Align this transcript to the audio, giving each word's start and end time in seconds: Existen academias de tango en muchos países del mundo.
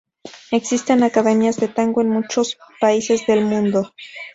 Existen 0.49 1.03
academias 1.03 1.57
de 1.57 1.67
tango 1.67 2.01
en 2.01 2.09
muchos 2.09 2.57
países 2.79 3.27
del 3.27 3.45
mundo. 3.45 3.93